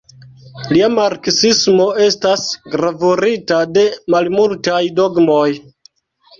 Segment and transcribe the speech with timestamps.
[0.75, 5.49] Lia marksismo estas gravurita de malmultaj dogmoj.